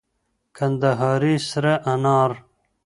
کندهاري 0.57 1.31
سره 1.49 1.73
انار. 1.93 2.31